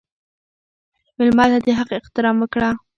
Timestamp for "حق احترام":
1.79-2.35